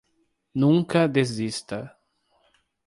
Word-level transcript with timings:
Nunca 0.55 1.07
desista. 1.07 1.95